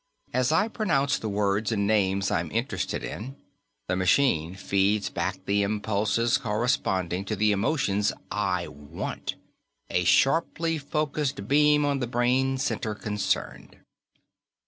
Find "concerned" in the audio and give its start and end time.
12.95-13.77